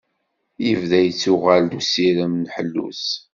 [0.65, 3.05] Yebda yettuɣal-d usirem n ḥellu-s.